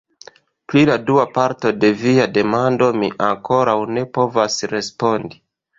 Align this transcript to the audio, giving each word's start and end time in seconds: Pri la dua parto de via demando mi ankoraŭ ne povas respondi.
Pri 0.71 0.81
la 0.89 0.95
dua 1.09 1.25
parto 1.35 1.73
de 1.83 1.93
via 2.01 2.27
demando 2.39 2.91
mi 3.03 3.13
ankoraŭ 3.29 3.79
ne 3.95 4.09
povas 4.19 4.63
respondi. 4.77 5.45